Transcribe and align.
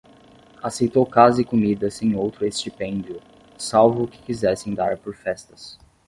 aceitou 0.63 1.05
casa 1.05 1.43
e 1.43 1.45
comida 1.45 1.91
sem 1.91 2.15
outro 2.15 2.43
estipêndio, 2.47 3.21
salvo 3.55 4.05
o 4.05 4.07
que 4.07 4.17
quisessem 4.17 4.73
dar 4.73 4.97
por 4.97 5.13
festas. 5.15 5.77